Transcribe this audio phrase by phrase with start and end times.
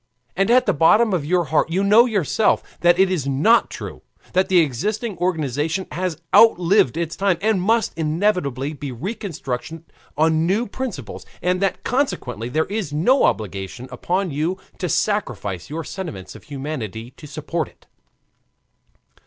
[0.35, 4.01] And at the bottom of your heart you know yourself that it is not true,
[4.33, 9.83] that the existing organization has outlived its time, and must inevitably be reconstructed
[10.17, 15.83] on new principles, and that consequently there is no obligation upon you to sacrifice your
[15.83, 17.85] sentiments of humanity to support it.